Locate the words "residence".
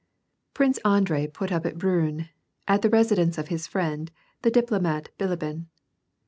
2.89-3.37